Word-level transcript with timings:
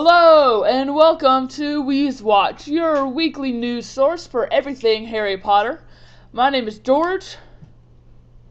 Hello 0.00 0.62
and 0.62 0.94
welcome 0.94 1.48
to 1.48 1.82
Weaswatch, 1.82 2.68
your 2.68 3.08
weekly 3.08 3.50
news 3.50 3.84
source 3.84 4.28
for 4.28 4.46
everything 4.52 5.04
Harry 5.06 5.36
Potter. 5.36 5.82
My 6.32 6.50
name 6.50 6.68
is 6.68 6.78
George, 6.78 7.36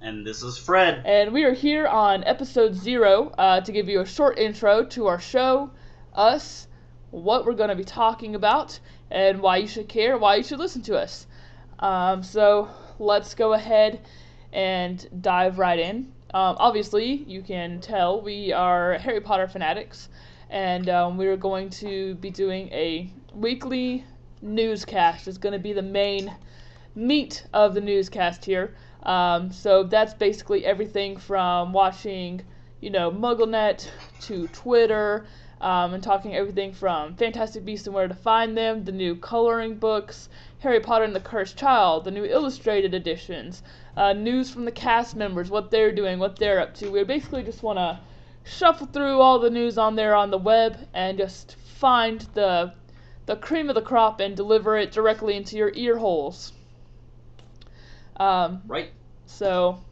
And 0.02 0.28
this 0.28 0.44
is 0.44 0.58
Fred. 0.58 1.04
and 1.06 1.32
we 1.32 1.46
are 1.46 1.54
here 1.54 1.88
on 1.88 2.26
episode 2.26 2.76
zero 2.76 3.34
uh, 3.38 3.62
to 3.62 3.72
give 3.72 3.88
you 3.88 4.02
a 4.02 4.06
short 4.06 4.38
intro 4.38 4.84
to 4.88 5.08
our 5.08 5.22
show, 5.22 5.72
us, 6.14 6.68
what 7.12 7.46
we're 7.46 7.54
going 7.54 7.70
to 7.70 7.76
be 7.76 7.86
talking 7.86 8.36
about, 8.36 8.78
and 9.10 9.40
why 9.40 9.56
you 9.56 9.68
should 9.68 9.88
care, 9.88 10.18
why 10.18 10.36
you 10.36 10.44
should 10.44 10.60
listen 10.60 10.82
to 10.82 11.00
us. 11.00 11.28
Um, 11.80 12.24
so 12.24 12.68
let's 13.00 13.36
go 13.36 13.54
ahead 13.54 14.02
and 14.52 15.08
dive 15.22 15.60
right 15.60 15.80
in. 15.80 16.12
Um, 16.34 16.58
obviously, 16.60 17.24
you 17.26 17.42
can 17.42 17.80
tell 17.80 18.20
we 18.22 18.52
are 18.52 18.96
Harry 18.96 19.22
Potter 19.22 19.48
fanatics, 19.48 20.10
and 20.50 20.90
um, 20.90 21.18
we're 21.18 21.38
going 21.38 21.70
to 21.70 22.16
be 22.16 22.30
doing 22.30 22.70
a 22.70 23.12
weekly 23.34 24.04
newscast. 24.42 25.28
It's 25.28 25.38
going 25.38 25.54
to 25.54 25.60
be 25.60 25.74
the 25.74 25.82
main 25.82 26.34
meat 26.96 27.46
of 27.54 27.74
the 27.74 27.82
newscast 27.82 28.46
here. 28.46 28.76
Um, 29.04 29.52
so 29.52 29.84
that's 29.84 30.14
basically 30.14 30.66
everything 30.66 31.18
from 31.18 31.74
watching, 31.74 32.42
you 32.82 32.90
know, 32.90 33.12
MuggleNet 33.12 33.88
to 34.22 34.48
Twitter, 34.48 35.26
um, 35.62 35.94
and 35.94 36.04
talking 36.04 36.36
everything 36.36 36.72
from 36.72 37.16
Fantastic 37.16 37.66
Beasts 37.66 37.88
and 37.88 37.96
Where 37.96 38.08
to 38.08 38.14
Find 38.14 38.56
Them, 38.56 38.84
the 38.84 38.92
new 38.92 39.16
coloring 39.16 39.76
books, 39.76 40.30
Harry 40.60 40.80
Potter 40.80 41.04
and 41.06 41.16
the 41.16 41.20
Cursed 41.20 41.58
Child, 41.58 42.04
the 42.04 42.12
new 42.12 42.26
illustrated 42.26 42.94
editions, 42.94 43.64
uh, 43.96 44.14
news 44.14 44.52
from 44.52 44.66
the 44.66 44.72
cast 44.72 45.16
members, 45.16 45.50
what 45.50 45.72
they're 45.72 45.92
doing, 45.92 46.20
what 46.20 46.38
they're 46.38 46.60
up 46.60 46.76
to. 46.76 46.90
We 46.90 47.04
basically 47.04 47.44
just 47.44 47.64
want 47.64 47.78
to 47.78 48.00
shuffle 48.48 48.88
through 48.88 49.20
all 49.20 49.40
the 49.40 49.50
news 49.50 49.78
on 49.78 49.96
there 49.96 50.16
on 50.16 50.32
the 50.32 50.38
web 50.38 50.78
and 50.94 51.18
just 51.18 51.56
find 51.80 52.22
the 52.34 52.74
the 53.26 53.36
cream 53.36 53.68
of 53.70 53.76
the 53.76 53.82
crop 53.82 54.22
and 54.22 54.36
deliver 54.38 54.78
it 54.78 54.92
directly 54.92 55.36
into 55.36 55.58
your 55.58 55.72
ear 55.76 55.98
holes. 55.98 56.54
Um, 58.18 58.62
Right? 58.68 58.92
so 59.26 59.84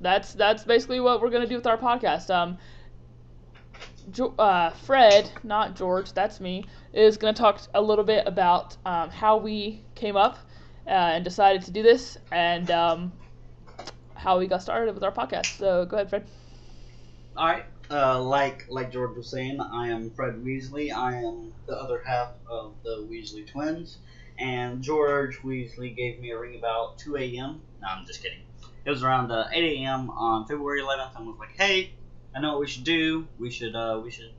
that's 0.00 0.34
that's 0.34 0.64
basically 0.64 1.00
what 1.00 1.20
we're 1.22 1.30
gonna 1.30 1.46
do 1.46 1.56
with 1.56 1.66
our 1.66 1.78
podcast. 1.78 2.28
Um, 2.30 2.58
jo- 4.10 4.34
uh, 4.38 4.70
Fred, 4.70 5.30
not 5.42 5.74
George, 5.74 6.12
that's 6.12 6.38
me, 6.40 6.64
is 6.92 7.16
gonna 7.16 7.32
talk 7.32 7.60
a 7.74 7.80
little 7.80 8.04
bit 8.04 8.26
about 8.26 8.76
um, 8.84 9.10
how 9.10 9.38
we 9.38 9.82
came 9.94 10.16
up 10.16 10.38
uh, 10.86 10.90
and 10.90 11.24
decided 11.24 11.62
to 11.62 11.70
do 11.70 11.82
this, 11.82 12.18
and 12.30 12.70
um, 12.70 13.12
how 14.14 14.38
we 14.38 14.46
got 14.46 14.62
started 14.62 14.94
with 14.94 15.02
our 15.02 15.12
podcast. 15.12 15.56
So 15.56 15.86
go 15.86 15.96
ahead, 15.96 16.10
Fred. 16.10 16.26
All 17.36 17.46
right. 17.46 17.64
Uh, 17.88 18.20
like 18.20 18.66
like 18.68 18.90
George 18.90 19.16
was 19.16 19.30
saying, 19.30 19.60
I 19.60 19.88
am 19.88 20.10
Fred 20.10 20.34
Weasley. 20.44 20.92
I 20.92 21.16
am 21.16 21.52
the 21.66 21.76
other 21.76 22.02
half 22.04 22.30
of 22.50 22.74
the 22.82 23.06
Weasley 23.08 23.46
twins. 23.46 23.98
And 24.38 24.82
George 24.82 25.38
Weasley 25.42 25.96
gave 25.96 26.20
me 26.20 26.30
a 26.30 26.38
ring 26.38 26.56
about 26.58 26.98
2 26.98 27.16
a.m. 27.16 27.62
No, 27.80 27.88
I'm 27.88 28.04
just 28.04 28.22
kidding. 28.22 28.42
It 28.84 28.90
was 28.90 29.02
around 29.02 29.30
uh, 29.30 29.46
8 29.52 29.78
a.m. 29.78 30.10
on 30.10 30.46
February 30.46 30.80
11th, 30.82 31.16
and 31.16 31.26
was 31.26 31.38
like, 31.38 31.56
"Hey, 31.56 31.92
I 32.34 32.40
know 32.40 32.52
what 32.52 32.60
we 32.60 32.66
should 32.66 32.84
do. 32.84 33.26
We 33.38 33.50
should 33.50 33.74
uh, 33.74 34.00
we 34.02 34.10
should 34.10 34.32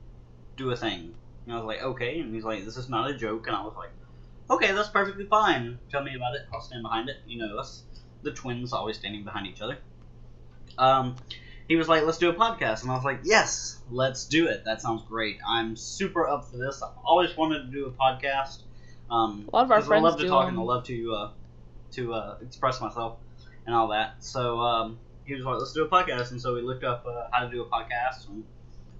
do 0.56 0.70
a 0.70 0.76
thing." 0.76 1.14
And 1.46 1.54
I 1.54 1.58
was 1.58 1.66
like, 1.66 1.82
"Okay." 1.82 2.20
And 2.20 2.34
he's 2.34 2.44
like, 2.44 2.64
"This 2.64 2.76
is 2.76 2.88
not 2.88 3.10
a 3.10 3.14
joke." 3.16 3.46
And 3.46 3.56
I 3.56 3.62
was 3.62 3.74
like, 3.76 3.92
"Okay, 4.50 4.72
that's 4.72 4.88
perfectly 4.90 5.24
fine. 5.24 5.78
Tell 5.90 6.02
me 6.02 6.14
about 6.14 6.34
it. 6.34 6.42
I'll 6.52 6.60
stand 6.60 6.82
behind 6.82 7.08
it. 7.08 7.16
You 7.26 7.38
know 7.38 7.58
us, 7.58 7.82
the 8.22 8.32
twins, 8.32 8.72
always 8.72 8.98
standing 8.98 9.24
behind 9.24 9.46
each 9.46 9.60
other." 9.62 9.78
Um, 10.76 11.16
he 11.68 11.76
was 11.76 11.88
like, 11.88 12.04
"Let's 12.04 12.18
do 12.18 12.30
a 12.30 12.34
podcast," 12.34 12.82
and 12.82 12.90
I 12.90 12.94
was 12.94 13.04
like, 13.04 13.20
"Yes, 13.24 13.80
let's 13.90 14.24
do 14.26 14.48
it. 14.48 14.64
That 14.64 14.80
sounds 14.80 15.02
great. 15.06 15.38
I'm 15.46 15.76
super 15.76 16.26
up 16.26 16.50
for 16.50 16.56
this. 16.56 16.82
I've 16.82 16.96
always 17.04 17.36
wanted 17.36 17.58
to 17.66 17.70
do 17.70 17.86
a 17.86 17.90
podcast. 17.90 18.62
Um, 19.10 19.48
A 19.52 19.56
lot 19.56 19.64
of 19.66 19.70
our 19.70 19.82
friends 19.82 20.04
I 20.04 20.08
love 20.08 20.18
to 20.20 20.26
talk 20.28 20.46
them. 20.46 20.54
and 20.54 20.62
I 20.62 20.64
love 20.64 20.84
to 20.84 21.14
uh, 21.14 21.30
to 21.92 22.14
uh, 22.14 22.36
express 22.42 22.80
myself 22.80 23.18
and 23.66 23.74
all 23.74 23.88
that. 23.88 24.22
So 24.24 24.58
um, 24.60 24.98
he 25.24 25.34
was 25.34 25.44
like, 25.44 25.58
"Let's 25.58 25.72
do 25.72 25.84
a 25.84 25.88
podcast," 25.88 26.30
and 26.30 26.40
so 26.40 26.54
we 26.54 26.62
looked 26.62 26.84
up 26.84 27.04
uh, 27.06 27.28
how 27.30 27.44
to 27.44 27.50
do 27.50 27.62
a 27.62 27.66
podcast 27.66 28.28
and 28.28 28.44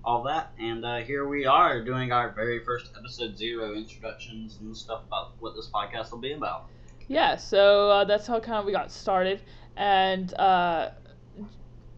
all 0.05 0.23
that, 0.23 0.53
and 0.59 0.85
uh, 0.85 0.99
here 0.99 1.27
we 1.29 1.45
are 1.45 1.85
doing 1.85 2.13
our 2.13 2.31
very 2.31 2.61
first 2.65 2.91
episode 2.97 3.37
zero 3.37 3.75
introductions 3.75 4.59
and 4.61 4.75
stuff 4.77 5.03
about 5.07 5.33
what 5.41 5.55
this 5.55 5.69
podcast 5.75 6.11
will 6.13 6.19
be 6.21 6.33
about. 6.33 6.67
Yeah, 7.09 7.37
so 7.37 7.91
uh, 7.91 8.05
that's 8.05 8.27
how 8.27 8.41
kind 8.41 8.59
of 8.59 8.65
we 8.65 8.73
got 8.73 8.91
started, 8.93 9.43
and 9.77 10.33
uh, 10.35 10.91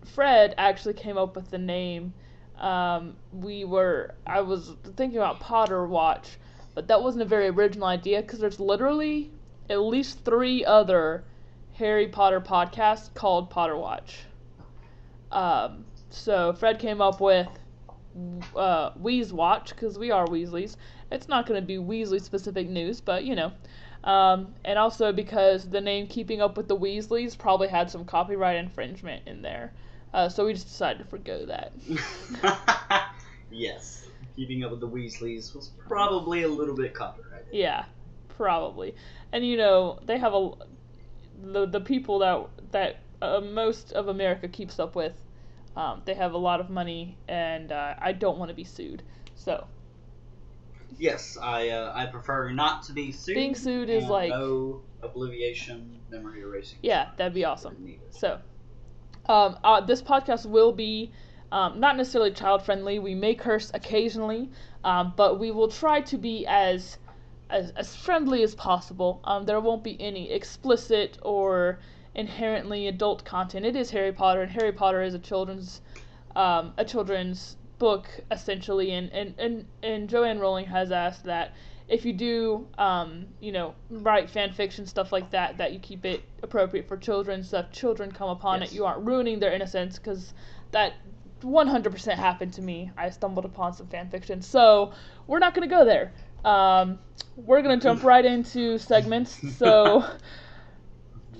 Fred 0.04 0.54
actually 0.58 0.94
came 0.94 1.16
up 1.16 1.36
with 1.36 1.50
the 1.50 1.58
name. 1.58 2.12
Um, 2.58 3.16
we 3.32 3.64
were 3.64 4.14
I 4.26 4.40
was 4.42 4.72
thinking 4.96 5.18
about 5.18 5.40
Potter 5.40 5.86
Watch, 5.86 6.38
but 6.74 6.88
that 6.88 7.02
wasn't 7.02 7.22
a 7.22 7.26
very 7.26 7.48
original 7.48 7.86
idea 7.86 8.20
because 8.20 8.38
there's 8.38 8.60
literally 8.60 9.30
at 9.70 9.80
least 9.80 10.24
three 10.24 10.64
other 10.64 11.24
Harry 11.74 12.08
Potter 12.08 12.40
podcasts 12.40 13.12
called 13.14 13.50
Potter 13.50 13.76
Watch. 13.76 14.18
Um, 15.32 15.84
so 16.10 16.52
Fred 16.52 16.78
came 16.78 17.00
up 17.00 17.20
with 17.20 17.48
uh, 18.56 18.90
Watch 18.98 19.70
because 19.70 19.98
we 19.98 20.10
are 20.10 20.26
Weasleys. 20.26 20.76
It's 21.10 21.28
not 21.28 21.46
going 21.46 21.60
to 21.60 21.66
be 21.66 21.76
Weasley 21.76 22.20
specific 22.20 22.68
news, 22.68 23.00
but 23.00 23.24
you 23.24 23.34
know. 23.34 23.52
Um, 24.02 24.54
and 24.64 24.78
also 24.78 25.12
because 25.12 25.68
the 25.68 25.80
name 25.80 26.06
Keeping 26.06 26.40
Up 26.40 26.56
with 26.56 26.68
the 26.68 26.76
Weasleys 26.76 27.36
probably 27.36 27.68
had 27.68 27.90
some 27.90 28.04
copyright 28.04 28.56
infringement 28.56 29.22
in 29.26 29.42
there. 29.42 29.72
Uh, 30.12 30.28
so 30.28 30.46
we 30.46 30.52
just 30.52 30.66
decided 30.66 30.98
to 30.98 31.04
forgo 31.04 31.46
that. 31.46 31.72
yes, 33.50 34.08
keeping 34.34 34.64
up 34.64 34.70
with 34.70 34.80
the 34.80 34.88
Weasleys 34.88 35.54
was 35.54 35.70
probably 35.78 36.42
a 36.42 36.48
little 36.48 36.74
bit 36.74 36.94
copyrighted. 36.94 37.46
Yeah, 37.52 37.84
probably. 38.28 38.94
And 39.32 39.46
you 39.46 39.56
know, 39.56 39.98
they 40.04 40.18
have 40.18 40.34
a 40.34 40.50
the 41.42 41.66
the 41.66 41.80
people 41.80 42.18
that 42.20 42.46
that 42.72 43.00
uh, 43.22 43.40
most 43.40 43.92
of 43.92 44.08
America 44.08 44.48
keeps 44.48 44.78
up 44.78 44.94
with. 44.94 45.14
Um, 45.76 46.02
they 46.04 46.14
have 46.14 46.32
a 46.32 46.38
lot 46.38 46.58
of 46.60 46.68
money, 46.68 47.16
and 47.28 47.70
uh, 47.70 47.94
I 47.98 48.12
don't 48.12 48.38
want 48.38 48.48
to 48.48 48.54
be 48.54 48.64
sued. 48.64 49.02
So 49.36 49.66
Yes, 50.98 51.38
I 51.40 51.68
uh, 51.68 51.92
I 51.94 52.06
prefer 52.06 52.50
not 52.50 52.82
to 52.84 52.92
be 52.92 53.12
sued. 53.12 53.34
Being 53.36 53.54
sued 53.54 53.88
is 53.88 54.04
like- 54.06 54.30
no 54.30 54.82
obliviation, 55.02 55.98
memory 56.10 56.40
erasing. 56.42 56.78
yeah, 56.82 57.08
that'd 57.16 57.32
be 57.32 57.44
awesome. 57.46 57.98
So, 58.10 58.38
um, 59.30 59.56
uh, 59.62 59.80
this 59.80 60.02
podcast 60.02 60.44
will 60.44 60.72
be 60.72 61.12
um, 61.52 61.78
not 61.78 61.96
necessarily 61.96 62.32
child 62.32 62.62
friendly. 62.62 62.98
We 62.98 63.14
may 63.14 63.34
curse 63.34 63.70
occasionally, 63.72 64.50
um, 64.82 65.14
but 65.16 65.38
we 65.38 65.52
will 65.52 65.68
try 65.68 66.00
to 66.00 66.18
be 66.18 66.46
as 66.46 66.98
as, 67.48 67.70
as 67.76 67.96
friendly 67.96 68.42
as 68.42 68.54
possible. 68.54 69.20
Um, 69.24 69.44
there 69.44 69.60
won't 69.60 69.82
be 69.82 70.00
any 70.00 70.30
explicit 70.30 71.18
or 71.22 71.78
inherently 72.14 72.86
adult 72.86 73.24
content. 73.24 73.66
It 73.66 73.76
is 73.76 73.90
Harry 73.90 74.12
Potter, 74.12 74.42
and 74.42 74.50
Harry 74.52 74.72
Potter 74.72 75.02
is 75.02 75.14
a 75.14 75.18
children's 75.18 75.80
um, 76.34 76.74
a 76.76 76.84
children's 76.84 77.56
book 77.78 78.08
essentially. 78.32 78.90
And, 78.90 79.12
and 79.12 79.34
and 79.38 79.64
and 79.82 80.08
Joanne 80.08 80.40
Rowling 80.40 80.66
has 80.66 80.90
asked 80.90 81.24
that 81.24 81.54
if 81.90 82.04
you 82.04 82.12
do, 82.12 82.66
um, 82.78 83.26
you 83.40 83.50
know, 83.52 83.74
write 83.90 84.30
fan 84.30 84.52
fiction 84.52 84.86
stuff 84.86 85.12
like 85.12 85.30
that, 85.30 85.58
that 85.58 85.72
you 85.72 85.80
keep 85.80 86.04
it 86.04 86.22
appropriate 86.42 86.86
for 86.86 86.96
children, 86.96 87.42
so 87.42 87.58
if 87.58 87.70
children 87.72 88.12
come 88.12 88.30
upon 88.30 88.60
Yes. 88.60 88.70
it, 88.70 88.74
you 88.76 88.86
aren't 88.86 89.04
ruining 89.04 89.40
their 89.40 89.52
innocence, 89.52 89.98
because 89.98 90.32
that 90.70 90.94
100% 91.42 92.14
happened 92.14 92.52
to 92.54 92.62
me. 92.62 92.90
I 92.96 93.10
stumbled 93.10 93.44
upon 93.44 93.72
some 93.74 93.88
fan 93.88 94.08
fiction, 94.08 94.40
so 94.40 94.92
we're 95.26 95.40
not 95.40 95.52
gonna 95.52 95.66
go 95.66 95.84
there. 95.84 96.12
Um, 96.44 96.98
we're 97.36 97.60
gonna 97.60 97.76
jump 97.80 98.04
right 98.04 98.24
into 98.24 98.78
segments. 98.78 99.38
So, 99.58 100.04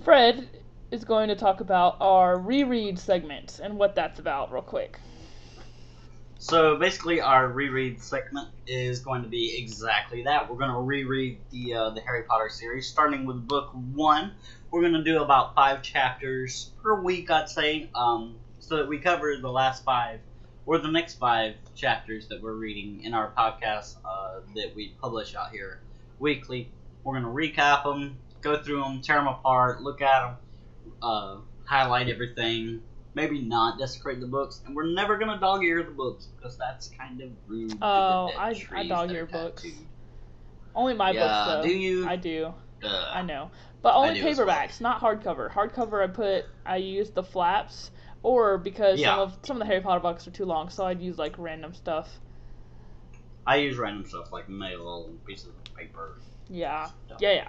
Fred 0.02 0.48
is 0.90 1.04
going 1.04 1.28
to 1.28 1.36
talk 1.36 1.60
about 1.60 1.96
our 2.00 2.38
reread 2.38 2.98
segment 2.98 3.60
and 3.62 3.78
what 3.78 3.94
that's 3.94 4.18
about, 4.18 4.52
real 4.52 4.62
quick. 4.62 4.98
So 6.42 6.76
basically, 6.76 7.20
our 7.20 7.48
reread 7.48 8.00
segment 8.00 8.48
is 8.66 9.00
going 9.00 9.22
to 9.24 9.28
be 9.28 9.58
exactly 9.62 10.22
that. 10.22 10.50
We're 10.50 10.56
going 10.56 10.70
to 10.70 10.80
reread 10.80 11.38
the 11.50 11.74
uh, 11.74 11.90
the 11.90 12.00
Harry 12.00 12.22
Potter 12.22 12.48
series, 12.48 12.88
starting 12.88 13.26
with 13.26 13.46
book 13.46 13.68
one. 13.92 14.32
We're 14.70 14.80
going 14.80 14.94
to 14.94 15.04
do 15.04 15.22
about 15.22 15.54
five 15.54 15.82
chapters 15.82 16.72
per 16.82 16.98
week, 17.02 17.30
I'd 17.30 17.50
say, 17.50 17.90
um, 17.94 18.36
so 18.58 18.78
that 18.78 18.88
we 18.88 18.98
cover 18.98 19.36
the 19.36 19.50
last 19.50 19.84
five 19.84 20.20
or 20.64 20.78
the 20.78 20.90
next 20.90 21.16
five 21.16 21.56
chapters 21.74 22.28
that 22.28 22.40
we're 22.40 22.54
reading 22.54 23.04
in 23.04 23.12
our 23.12 23.34
podcast 23.36 23.96
uh, 24.02 24.40
that 24.54 24.72
we 24.74 24.94
publish 24.98 25.34
out 25.34 25.50
here 25.50 25.82
weekly. 26.18 26.72
We're 27.04 27.20
going 27.20 27.24
to 27.24 27.60
recap 27.60 27.84
them, 27.84 28.16
go 28.40 28.62
through 28.62 28.80
them, 28.80 29.02
tear 29.02 29.16
them 29.16 29.26
apart, 29.26 29.82
look 29.82 30.00
at 30.00 30.22
them, 30.22 30.36
uh, 31.02 31.36
highlight 31.66 32.08
everything, 32.08 32.80
maybe 33.14 33.40
not 33.40 33.78
desecrate 33.78 34.20
the 34.20 34.26
books, 34.26 34.62
and 34.66 34.74
we're 34.74 34.92
never 34.92 35.18
gonna 35.18 35.38
dog 35.40 35.64
ear 35.64 35.82
the 35.82 35.90
books 35.90 36.26
because 36.36 36.56
that's 36.56 36.88
kind 36.88 37.20
of 37.20 37.30
rude. 37.46 37.76
Oh, 37.82 38.30
I- 38.36 38.54
I 38.72 38.86
dog 38.86 39.10
ear 39.10 39.26
books. 39.26 39.62
tattooed. 39.62 39.86
Only 40.74 40.94
my 40.94 41.10
yeah, 41.10 41.20
books, 41.20 41.46
though. 41.46 41.62
do 41.68 41.76
you? 41.76 42.08
I 42.08 42.16
do. 42.16 42.54
Ugh. 42.82 43.06
I 43.12 43.22
know, 43.22 43.50
but 43.82 43.94
only 43.94 44.20
as 44.20 44.38
well. 44.38 44.46
paperbacks, 44.46 44.80
not 44.80 45.00
hardcover. 45.00 45.50
Hardcover, 45.50 46.02
I 46.02 46.06
put, 46.06 46.46
I 46.64 46.76
use 46.76 47.10
the 47.10 47.22
flaps, 47.22 47.90
or 48.22 48.56
because 48.56 49.00
some 49.02 49.18
of 49.18 49.38
some 49.42 49.56
of 49.56 49.60
the 49.60 49.66
Harry 49.66 49.80
Potter 49.80 50.00
books 50.00 50.26
are 50.26 50.30
too 50.30 50.44
long, 50.46 50.70
so 50.70 50.86
I'd 50.86 51.00
use 51.00 51.18
like 51.18 51.34
random 51.38 51.74
stuff. 51.74 52.08
I 53.46 53.56
use 53.56 53.76
random 53.76 54.04
stuff 54.06 54.32
like 54.32 54.48
mail 54.48 55.06
and 55.08 55.24
pieces 55.24 55.48
of 55.48 55.76
paper. 55.76 56.18
Yeah, 56.48 56.86
stuff. 57.06 57.18
yeah, 57.20 57.32
yeah. 57.32 57.48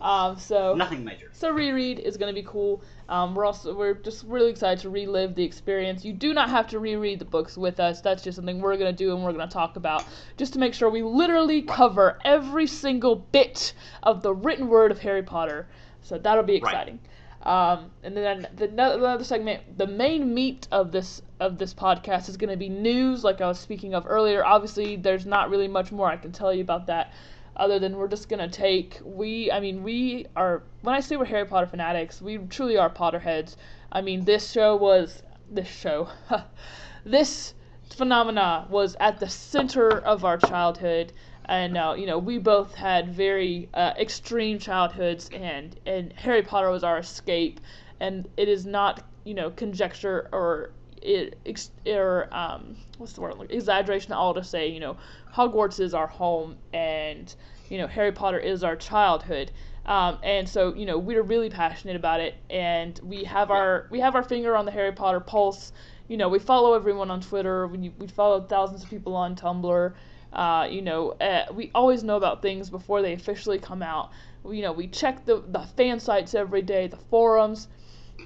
Um, 0.00 0.38
so 0.38 0.74
Nothing 0.74 1.04
major. 1.04 1.30
So 1.32 1.50
reread 1.50 1.98
is 1.98 2.16
going 2.16 2.34
to 2.34 2.38
be 2.38 2.46
cool. 2.46 2.82
Um, 3.08 3.34
we're 3.34 3.46
also 3.46 3.74
we're 3.74 3.94
just 3.94 4.24
really 4.24 4.50
excited 4.50 4.80
to 4.82 4.90
relive 4.90 5.34
the 5.34 5.44
experience. 5.44 6.04
You 6.04 6.12
do 6.12 6.34
not 6.34 6.50
have 6.50 6.66
to 6.68 6.78
reread 6.78 7.18
the 7.18 7.24
books 7.24 7.56
with 7.56 7.80
us. 7.80 8.00
That's 8.02 8.22
just 8.22 8.36
something 8.36 8.60
we're 8.60 8.76
going 8.76 8.94
to 8.94 8.96
do 8.96 9.14
and 9.14 9.24
we're 9.24 9.32
going 9.32 9.48
to 9.48 9.52
talk 9.52 9.76
about 9.76 10.04
just 10.36 10.52
to 10.52 10.58
make 10.58 10.74
sure 10.74 10.90
we 10.90 11.02
literally 11.02 11.62
cover 11.62 12.18
every 12.24 12.66
single 12.66 13.16
bit 13.16 13.72
of 14.02 14.22
the 14.22 14.34
written 14.34 14.68
word 14.68 14.90
of 14.90 14.98
Harry 15.00 15.22
Potter. 15.22 15.66
So 16.02 16.18
that'll 16.18 16.44
be 16.44 16.60
Right. 16.60 16.72
exciting. 16.72 17.00
Um, 17.42 17.90
and 18.02 18.16
then 18.16 18.48
the 18.56 18.66
no- 18.68 18.98
the 18.98 19.06
other 19.06 19.24
segment, 19.24 19.78
the 19.78 19.86
main 19.86 20.34
meat 20.34 20.66
of 20.72 20.90
this 20.92 21.22
of 21.38 21.58
this 21.58 21.72
podcast 21.72 22.28
is 22.28 22.36
going 22.36 22.50
to 22.50 22.56
be 22.56 22.68
news, 22.68 23.22
like 23.24 23.40
I 23.40 23.46
was 23.46 23.58
speaking 23.60 23.94
of 23.94 24.04
earlier. 24.06 24.44
Obviously, 24.44 24.96
there's 24.96 25.26
not 25.26 25.48
really 25.48 25.68
much 25.68 25.92
more 25.92 26.08
I 26.08 26.16
can 26.16 26.32
tell 26.32 26.52
you 26.52 26.62
about 26.62 26.86
that 26.88 27.12
other 27.56 27.78
than 27.78 27.96
we're 27.96 28.08
just 28.08 28.28
gonna 28.28 28.48
take 28.48 29.00
we 29.04 29.50
I 29.50 29.60
mean 29.60 29.82
we 29.82 30.26
are 30.36 30.62
when 30.82 30.94
I 30.94 31.00
say 31.00 31.16
we're 31.16 31.24
Harry 31.24 31.46
Potter 31.46 31.66
fanatics, 31.66 32.20
we 32.20 32.38
truly 32.38 32.76
are 32.76 32.90
Potterheads. 32.90 33.56
I 33.90 34.00
mean 34.02 34.24
this 34.24 34.50
show 34.50 34.76
was 34.76 35.22
this 35.50 35.68
show 35.68 36.08
this 37.04 37.54
phenomena 37.90 38.66
was 38.68 38.96
at 39.00 39.20
the 39.20 39.28
center 39.28 39.88
of 39.88 40.24
our 40.24 40.36
childhood 40.38 41.12
and 41.46 41.76
uh, 41.76 41.94
you 41.96 42.06
know 42.06 42.18
we 42.18 42.38
both 42.38 42.74
had 42.74 43.08
very 43.08 43.68
uh, 43.74 43.92
extreme 43.98 44.58
childhoods 44.58 45.30
and 45.32 45.78
and 45.86 46.12
Harry 46.14 46.42
Potter 46.42 46.70
was 46.70 46.84
our 46.84 46.98
escape 46.98 47.60
and 48.00 48.28
it 48.36 48.48
is 48.48 48.66
not 48.66 49.02
you 49.24 49.34
know 49.34 49.50
conjecture 49.50 50.28
or 50.32 50.72
it 51.06 51.38
ex- 51.46 51.70
or 51.86 52.28
um 52.32 52.76
what's 52.98 53.12
the 53.12 53.20
word 53.20 53.38
like 53.38 53.52
exaggeration 53.52 54.12
at 54.12 54.16
all 54.16 54.34
to 54.34 54.42
say 54.44 54.68
you 54.68 54.80
know 54.80 54.96
Hogwarts 55.32 55.80
is 55.80 55.94
our 55.94 56.06
home 56.06 56.56
and 56.72 57.34
you 57.68 57.78
know 57.78 57.86
Harry 57.86 58.12
Potter 58.12 58.38
is 58.38 58.64
our 58.64 58.76
childhood. 58.76 59.50
Um, 59.84 60.18
and 60.22 60.48
so 60.48 60.74
you 60.74 60.86
know 60.86 60.98
we're 60.98 61.22
really 61.22 61.50
passionate 61.50 61.94
about 61.94 62.20
it 62.20 62.34
and 62.50 62.98
we 63.04 63.22
have 63.24 63.50
our 63.50 63.86
we 63.90 64.00
have 64.00 64.14
our 64.16 64.22
finger 64.22 64.56
on 64.56 64.64
the 64.64 64.72
Harry 64.72 64.92
Potter 64.92 65.20
pulse. 65.20 65.72
You 66.08 66.16
know 66.16 66.28
we 66.28 66.38
follow 66.38 66.74
everyone 66.74 67.10
on 67.10 67.20
Twitter. 67.20 67.66
We, 67.66 67.90
we 67.98 68.06
follow 68.08 68.40
thousands 68.40 68.82
of 68.82 68.90
people 68.90 69.14
on 69.14 69.36
Tumblr. 69.36 69.94
Uh, 70.32 70.66
you 70.68 70.82
know 70.82 71.12
uh, 71.12 71.44
we 71.52 71.70
always 71.74 72.02
know 72.02 72.16
about 72.16 72.42
things 72.42 72.68
before 72.68 73.02
they 73.02 73.12
officially 73.12 73.58
come 73.58 73.82
out. 73.82 74.10
You 74.48 74.62
know 74.62 74.72
we 74.72 74.88
check 74.88 75.24
the 75.24 75.44
the 75.46 75.60
fan 75.76 76.00
sites 76.00 76.34
every 76.34 76.62
day 76.62 76.88
the 76.88 76.96
forums 76.96 77.68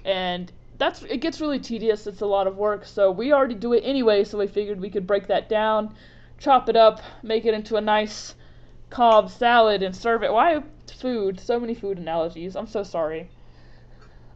and 0.04 0.50
that's 0.80 1.02
it 1.02 1.18
gets 1.18 1.40
really 1.40 1.60
tedious 1.60 2.08
it's 2.08 2.22
a 2.22 2.26
lot 2.26 2.48
of 2.48 2.56
work 2.56 2.84
so 2.84 3.10
we 3.12 3.32
already 3.32 3.54
do 3.54 3.72
it 3.72 3.82
anyway 3.84 4.24
so 4.24 4.36
we 4.38 4.46
figured 4.48 4.80
we 4.80 4.90
could 4.90 5.06
break 5.06 5.28
that 5.28 5.48
down 5.48 5.94
chop 6.38 6.68
it 6.68 6.74
up 6.74 7.00
make 7.22 7.44
it 7.44 7.54
into 7.54 7.76
a 7.76 7.80
nice 7.80 8.34
cobb 8.90 9.30
salad 9.30 9.82
and 9.82 9.96
serve 9.96 10.22
it. 10.22 10.32
Why 10.32 10.62
food? 10.98 11.40
So 11.40 11.58
many 11.58 11.74
food 11.74 11.98
analogies. 11.98 12.56
I'm 12.56 12.66
so 12.66 12.82
sorry. 12.82 13.30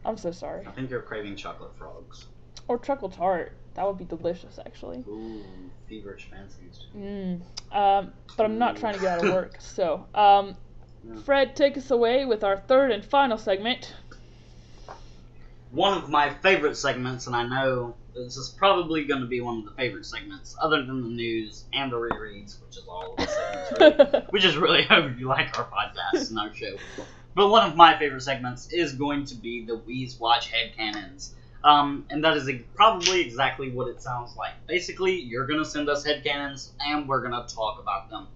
I'm 0.03 0.17
so 0.17 0.31
sorry. 0.31 0.65
I 0.65 0.71
think 0.71 0.89
you're 0.89 1.01
craving 1.01 1.35
chocolate 1.35 1.75
frogs. 1.77 2.27
or 2.67 2.77
treacle 2.77 3.09
tart. 3.09 3.51
That 3.75 3.85
would 3.85 3.97
be 3.97 4.05
delicious 4.05 4.57
actually. 4.65 5.03
Ooh, 5.07 5.43
feverish 5.89 6.29
fancies. 6.31 6.85
mm. 6.97 7.41
um, 7.71 8.13
but 8.37 8.43
i'm 8.45 8.57
not 8.57 8.75
trying 8.75 8.95
to 8.95 8.99
get 8.99 9.19
out 9.19 9.25
of 9.25 9.33
work 9.33 9.55
so 9.59 10.05
um, 10.15 10.55
fred 11.25 11.55
take 11.55 11.77
us 11.77 11.91
away 11.91 12.25
with 12.25 12.43
our 12.43 12.57
third 12.57 12.91
and 12.91 13.05
final 13.05 13.37
segment 13.37 13.93
One 15.75 15.97
of 15.97 16.09
my 16.09 16.33
favorite 16.35 16.77
segments, 16.77 17.27
and 17.27 17.35
I 17.35 17.45
know 17.45 17.95
this 18.15 18.37
is 18.37 18.49
probably 18.49 19.03
going 19.03 19.19
to 19.19 19.27
be 19.27 19.41
one 19.41 19.59
of 19.59 19.65
the 19.65 19.71
favorite 19.71 20.05
segments, 20.05 20.55
other 20.61 20.85
than 20.85 21.01
the 21.01 21.09
news 21.09 21.65
and 21.73 21.91
the 21.91 21.97
rereads, 21.97 22.61
which 22.65 22.77
is 22.77 22.85
all 22.87 23.11
of 23.11 23.17
the 23.17 23.27
segments. 23.27 23.79
Really. 24.13 24.25
we 24.31 24.39
just 24.39 24.55
really 24.55 24.83
hope 24.83 25.19
you 25.19 25.27
like 25.27 25.59
our 25.59 25.65
podcast 25.65 26.29
and 26.29 26.39
our 26.39 26.53
show. 26.55 26.77
But 27.35 27.49
one 27.49 27.69
of 27.69 27.75
my 27.75 27.99
favorite 27.99 28.21
segments 28.21 28.71
is 28.71 28.93
going 28.93 29.25
to 29.25 29.35
be 29.35 29.65
the 29.65 29.77
Weaswatch 29.79 30.49
headcanons. 30.49 31.31
Um, 31.65 32.05
and 32.09 32.23
that 32.23 32.37
is 32.37 32.49
probably 32.73 33.19
exactly 33.19 33.69
what 33.69 33.89
it 33.89 34.01
sounds 34.01 34.37
like. 34.37 34.53
Basically, 34.67 35.19
you're 35.19 35.45
going 35.45 35.59
to 35.59 35.69
send 35.69 35.89
us 35.89 36.07
headcanons, 36.07 36.69
and 36.79 37.05
we're 37.05 37.19
going 37.27 37.33
to 37.33 37.53
talk 37.53 37.81
about 37.81 38.09
them. 38.09 38.27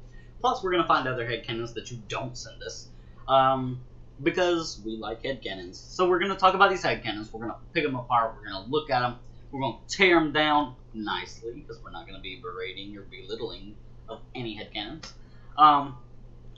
Plus, 0.41 0.61
we're 0.61 0.71
going 0.71 0.83
to 0.83 0.87
find 0.89 1.07
other 1.07 1.25
headcanons 1.25 1.73
that 1.75 1.89
you 1.89 2.01
don't 2.09 2.37
send 2.37 2.61
us. 2.63 2.89
Um, 3.29 3.79
because 4.21 4.81
we 4.85 4.97
like 4.97 5.23
headcanons. 5.23 5.75
So 5.75 6.07
we're 6.07 6.19
going 6.19 6.31
to 6.31 6.37
talk 6.37 6.53
about 6.53 6.69
these 6.69 6.83
headcanons. 6.83 7.31
We're 7.31 7.41
going 7.41 7.51
to 7.51 7.57
pick 7.73 7.83
them 7.83 7.95
apart. 7.95 8.35
We're 8.35 8.49
going 8.49 8.63
to 8.63 8.69
look 8.69 8.89
at 8.89 9.01
them. 9.01 9.15
We're 9.51 9.61
going 9.61 9.77
to 9.87 9.97
tear 9.97 10.19
them 10.19 10.31
down 10.31 10.75
nicely, 10.93 11.53
because 11.53 11.81
we're 11.83 11.91
not 11.91 12.05
going 12.05 12.17
to 12.17 12.21
be 12.21 12.39
berating 12.41 12.95
or 12.97 13.01
belittling 13.01 13.75
of 14.07 14.19
any 14.35 14.57
headcanons. 14.57 15.11
Um, 15.57 15.97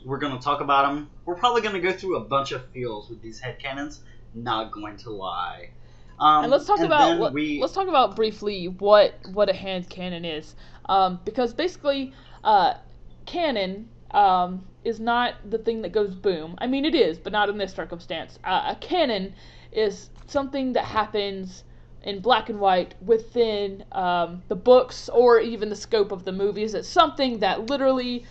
we're 0.05 0.19
going 0.19 0.35
to 0.35 0.43
talk 0.43 0.61
about 0.61 0.87
them. 0.87 1.09
We're 1.25 1.35
probably 1.35 1.61
going 1.61 1.75
to 1.75 1.81
go 1.81 1.91
through 1.91 2.17
a 2.17 2.21
bunch 2.21 2.51
of 2.51 2.65
feels 2.71 3.09
with 3.09 3.21
these 3.21 3.41
headcanons. 3.41 3.99
Not 4.33 4.71
going 4.71 4.97
to 4.97 5.11
lie. 5.11 5.71
Um, 6.19 6.43
and 6.43 6.51
let's 6.51 6.65
talk 6.65 6.77
and 6.77 6.85
about 6.85 7.19
what, 7.19 7.33
we, 7.33 7.59
let's 7.59 7.73
talk 7.73 7.87
about 7.87 8.15
briefly 8.15 8.67
what 8.67 9.15
what 9.33 9.49
a 9.49 9.53
hand 9.53 9.89
cannon 9.89 10.23
is, 10.23 10.55
um, 10.85 11.19
because 11.25 11.53
basically, 11.53 12.13
uh, 12.43 12.75
cannon 13.25 13.89
um, 14.13 14.65
is 14.83 14.99
not 14.99 15.35
the 15.49 15.57
thing 15.57 15.81
that 15.83 15.91
goes 15.91 16.13
boom. 16.13 16.55
I 16.57 16.67
mean, 16.67 16.85
it 16.85 16.95
is, 16.95 17.17
but 17.17 17.31
not 17.31 17.49
in 17.49 17.57
this 17.57 17.73
circumstance. 17.73 18.39
Uh, 18.43 18.73
a 18.73 18.75
canon 18.75 19.33
is 19.71 20.09
something 20.27 20.73
that 20.73 20.85
happens 20.85 21.63
in 22.03 22.19
black 22.19 22.49
and 22.49 22.59
white 22.59 22.95
within 23.01 23.83
um, 23.91 24.41
the 24.47 24.55
books 24.55 25.07
or 25.09 25.39
even 25.39 25.69
the 25.69 25.75
scope 25.75 26.11
of 26.11 26.25
the 26.25 26.31
movies. 26.31 26.73
It's 26.73 26.87
something 26.89 27.39
that 27.39 27.67
literally 27.69 28.25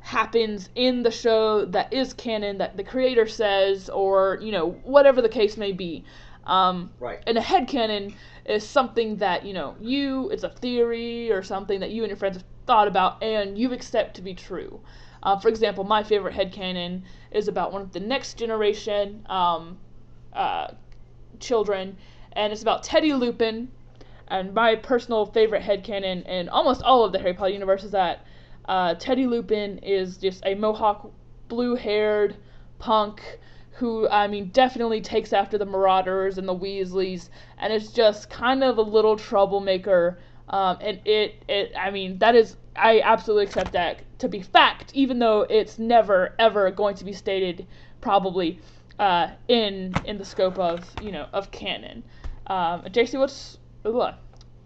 happens 0.00 0.68
in 0.74 1.02
the 1.02 1.10
show 1.10 1.64
that 1.66 1.92
is 1.92 2.12
canon 2.12 2.58
that 2.58 2.76
the 2.76 2.82
creator 2.82 3.26
says 3.26 3.88
or 3.88 4.36
you 4.42 4.50
know 4.50 4.70
whatever 4.82 5.22
the 5.22 5.28
case 5.28 5.56
may 5.56 5.70
be 5.70 6.04
um, 6.44 6.90
Right. 6.98 7.20
and 7.24 7.38
a 7.38 7.40
headcanon 7.40 8.12
is 8.44 8.68
something 8.68 9.16
that 9.18 9.46
you 9.46 9.52
know 9.54 9.76
you 9.80 10.28
it's 10.30 10.42
a 10.42 10.48
theory 10.48 11.30
or 11.30 11.44
something 11.44 11.78
that 11.78 11.90
you 11.90 12.02
and 12.02 12.10
your 12.10 12.16
friends 12.16 12.36
have 12.36 12.44
thought 12.66 12.88
about 12.88 13.22
and 13.22 13.56
you 13.56 13.72
accept 13.72 14.16
to 14.16 14.22
be 14.22 14.34
true 14.34 14.80
uh, 15.22 15.38
for 15.38 15.48
example 15.48 15.84
my 15.84 16.02
favorite 16.02 16.34
headcanon 16.34 17.02
is 17.30 17.48
about 17.48 17.72
one 17.72 17.82
of 17.82 17.92
the 17.92 18.00
next 18.00 18.34
generation 18.34 19.24
um, 19.28 19.78
uh, 20.32 20.68
children 21.40 21.96
and 22.32 22.52
it's 22.52 22.62
about 22.62 22.82
teddy 22.82 23.12
lupin 23.12 23.68
and 24.28 24.54
my 24.54 24.74
personal 24.74 25.26
favorite 25.26 25.62
headcanon 25.62 26.26
in 26.26 26.48
almost 26.48 26.82
all 26.82 27.04
of 27.04 27.12
the 27.12 27.18
harry 27.18 27.34
potter 27.34 27.52
universe 27.52 27.84
is 27.84 27.90
that 27.90 28.24
uh, 28.66 28.94
teddy 28.94 29.26
lupin 29.26 29.78
is 29.78 30.16
just 30.16 30.42
a 30.46 30.54
mohawk 30.54 31.10
blue 31.48 31.74
haired 31.74 32.36
punk 32.78 33.22
who 33.72 34.08
I 34.08 34.28
mean 34.28 34.50
definitely 34.50 35.00
takes 35.00 35.32
after 35.32 35.56
the 35.56 35.64
Marauders 35.64 36.38
and 36.38 36.46
the 36.46 36.54
Weasleys, 36.54 37.30
and 37.58 37.72
is 37.72 37.92
just 37.92 38.28
kind 38.28 38.62
of 38.62 38.78
a 38.78 38.82
little 38.82 39.16
troublemaker. 39.16 40.18
Um, 40.48 40.78
and 40.80 41.00
it, 41.04 41.42
it, 41.48 41.72
I 41.78 41.90
mean, 41.90 42.18
that 42.18 42.34
is, 42.34 42.56
I 42.76 43.00
absolutely 43.00 43.44
accept 43.44 43.72
that 43.72 44.02
to 44.18 44.28
be 44.28 44.42
fact, 44.42 44.92
even 44.94 45.18
though 45.18 45.42
it's 45.42 45.78
never 45.78 46.34
ever 46.38 46.70
going 46.70 46.94
to 46.96 47.04
be 47.04 47.12
stated 47.12 47.66
probably 48.00 48.60
uh, 48.98 49.28
in 49.48 49.94
in 50.04 50.18
the 50.18 50.24
scope 50.24 50.58
of 50.58 50.88
you 51.02 51.12
know 51.12 51.26
of 51.32 51.50
canon. 51.50 52.02
Um, 52.46 52.82
JC, 52.82 53.18
what's 53.18 53.58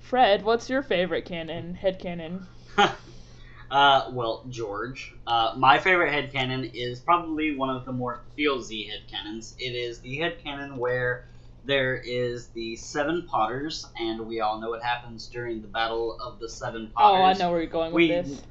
Fred? 0.00 0.42
What's 0.42 0.68
your 0.68 0.82
favorite 0.82 1.24
canon 1.24 1.74
head 1.74 1.98
canon? 1.98 2.46
Uh, 3.68 4.10
well, 4.12 4.44
George, 4.48 5.12
uh, 5.26 5.52
my 5.56 5.78
favorite 5.78 6.12
head 6.12 6.32
headcanon 6.32 6.70
is 6.72 7.00
probably 7.00 7.56
one 7.56 7.68
of 7.68 7.84
the 7.84 7.92
more 7.92 8.20
feelsy 8.38 8.88
headcanons. 8.88 9.54
It 9.58 9.74
is 9.74 9.98
the 9.98 10.18
head 10.18 10.38
headcanon 10.38 10.76
where 10.76 11.24
there 11.66 11.96
is 11.96 12.48
the 12.48 12.76
Seven 12.76 13.26
Potters, 13.28 13.86
and 13.98 14.26
we 14.26 14.40
all 14.40 14.60
know 14.60 14.70
what 14.70 14.82
happens 14.82 15.26
during 15.28 15.60
the 15.62 15.68
Battle 15.68 16.18
of 16.20 16.38
the 16.38 16.48
Seven 16.48 16.92
Oh, 16.96 17.14
I 17.14 17.22
Potters. 17.22 17.38
know 17.40 17.50
where 17.50 17.60
you're 17.60 17.70
going 17.70 17.92
with 17.92 17.96
We- 18.02 18.08
this. 18.08 18.42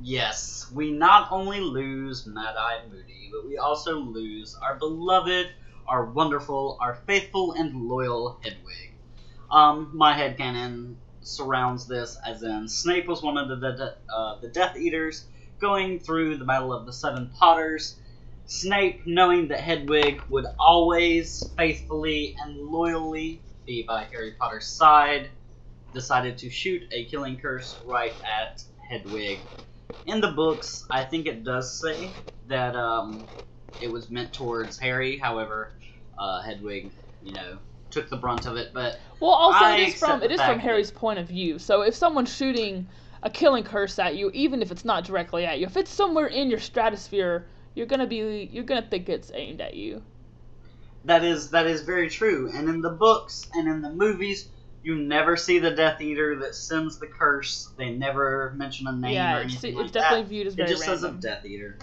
Yes, 0.00 0.70
we 0.72 0.92
not 0.92 1.32
only 1.32 1.60
lose 1.60 2.24
Mad 2.26 2.54
Eye 2.56 2.82
Moody, 2.88 3.30
but 3.32 3.48
we 3.48 3.58
also 3.58 3.96
lose 3.98 4.56
our 4.62 4.76
beloved, 4.76 5.48
our 5.88 6.04
wonderful, 6.04 6.76
our 6.80 6.94
faithful 7.06 7.52
and 7.52 7.88
loyal 7.88 8.38
Hedwig. 8.44 8.94
Um, 9.50 9.90
my 9.94 10.12
headcanon 10.16 10.96
surrounds 11.22 11.86
this 11.88 12.16
as 12.24 12.42
in 12.44 12.68
Snape 12.68 13.08
was 13.08 13.22
one 13.22 13.36
of 13.36 13.48
the 13.48 13.56
the, 13.56 13.96
uh, 14.14 14.38
the 14.40 14.48
Death 14.48 14.76
Eaters 14.76 15.24
going 15.58 15.98
through 15.98 16.36
the 16.36 16.44
Battle 16.44 16.72
of 16.72 16.86
the 16.86 16.92
Seven 16.92 17.30
Potters. 17.36 17.98
Snape, 18.48 19.02
knowing 19.04 19.48
that 19.48 19.60
Hedwig 19.60 20.22
would 20.30 20.46
always 20.58 21.52
faithfully 21.56 22.34
and 22.42 22.56
loyally 22.56 23.42
be 23.66 23.84
by 23.86 24.04
Harry 24.04 24.32
Potter's 24.40 24.66
side, 24.66 25.28
decided 25.92 26.38
to 26.38 26.48
shoot 26.48 26.82
a 26.90 27.04
killing 27.04 27.38
curse 27.38 27.78
right 27.84 28.14
at 28.24 28.62
Hedwig. 28.88 29.46
In 30.06 30.22
the 30.22 30.32
books, 30.32 30.86
I 30.90 31.04
think 31.04 31.26
it 31.26 31.44
does 31.44 31.78
say 31.78 32.16
that 32.46 32.74
um, 32.74 33.28
it 33.80 33.88
was 33.88 34.08
meant 34.08 34.32
towards 34.32 34.78
Harry. 34.78 35.18
However, 35.18 35.74
uh, 36.18 36.40
Hedwig, 36.40 36.90
you 37.22 37.34
know, 37.34 37.58
took 37.90 38.08
the 38.08 38.16
brunt 38.16 38.46
of 38.46 38.56
it. 38.56 38.70
But 38.72 38.98
Well, 39.20 39.30
also 39.30 39.66
I 39.66 39.76
it 39.76 39.88
is 39.88 39.94
from 39.96 40.22
it 40.22 40.32
is 40.32 40.40
from 40.40 40.58
Harry's 40.58 40.90
point 40.90 41.18
of 41.18 41.28
view. 41.28 41.58
So 41.58 41.82
if 41.82 41.94
someone's 41.94 42.34
shooting 42.34 42.88
a 43.22 43.28
killing 43.28 43.64
curse 43.64 43.98
at 43.98 44.16
you, 44.16 44.30
even 44.32 44.62
if 44.62 44.70
it's 44.70 44.86
not 44.86 45.04
directly 45.04 45.44
at 45.44 45.58
you. 45.58 45.66
If 45.66 45.76
it's 45.76 45.90
somewhere 45.90 46.28
in 46.28 46.48
your 46.48 46.60
stratosphere, 46.60 47.46
you're 47.78 47.86
gonna 47.86 48.08
be 48.08 48.50
you're 48.52 48.64
gonna 48.64 48.82
think 48.82 49.08
it's 49.08 49.30
aimed 49.32 49.60
at 49.60 49.74
you. 49.74 50.02
That 51.04 51.22
is 51.22 51.50
that 51.50 51.66
is 51.66 51.82
very 51.82 52.10
true. 52.10 52.50
And 52.52 52.68
in 52.68 52.80
the 52.82 52.90
books 52.90 53.48
and 53.54 53.68
in 53.68 53.82
the 53.82 53.92
movies, 53.92 54.48
you 54.82 54.96
never 54.96 55.36
see 55.36 55.60
the 55.60 55.70
Death 55.70 56.00
Eater 56.00 56.40
that 56.40 56.56
sends 56.56 56.98
the 56.98 57.06
curse. 57.06 57.70
They 57.78 57.90
never 57.90 58.52
mention 58.56 58.88
a 58.88 58.92
name 58.92 59.14
yeah, 59.14 59.36
or 59.38 59.42
it's, 59.42 59.52
anything 59.52 59.74
it's 59.74 59.82
like 59.82 59.92
definitely 59.92 60.22
that. 60.22 60.28
viewed 60.28 60.46
as 60.48 60.52
It 60.54 60.56
very 60.56 60.68
just 60.70 60.84
says 60.84 61.04
a. 61.04 61.12
Death 61.12 61.46
Eater. 61.46 61.78